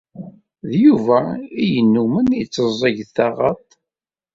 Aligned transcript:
D 0.67 0.69
Yuba 0.83 1.19
i 1.63 1.63
yennummen 1.73 2.29
itteẓẓeg 2.41 2.97
taɣaḍt. 3.15 3.69